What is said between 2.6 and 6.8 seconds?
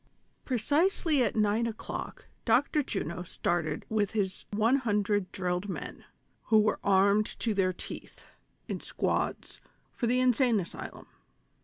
Juno started with his one hundred drilled men, who were